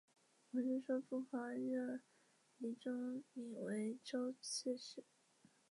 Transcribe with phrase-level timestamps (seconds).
[0.53, 2.01] 文宗说不妨任
[2.57, 5.03] 李宗闵为州刺史。